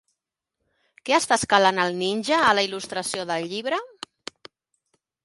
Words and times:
Què 1.09 1.13
està 1.17 1.35
escalant 1.41 1.81
el 1.83 1.93
ninja 1.99 2.39
a 2.47 2.55
la 2.61 2.63
il·lustració 2.69 3.29
del 3.33 3.47
llibre? 3.53 3.81